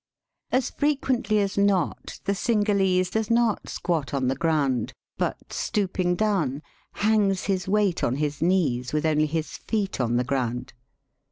[0.51, 6.63] As frequently as not the Cingalese does not squat on the ground, but, stooping down,
[6.93, 10.73] hangs his weight on his knees with only his feet on the ground.